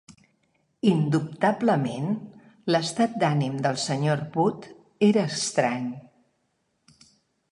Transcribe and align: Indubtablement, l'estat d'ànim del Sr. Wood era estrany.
Indubtablement, 0.91 2.15
l'estat 2.75 3.13
d'ànim 3.23 3.59
del 3.67 3.77
Sr. 3.83 4.17
Wood 4.39 4.67
era 5.09 5.29
estrany. 5.35 5.87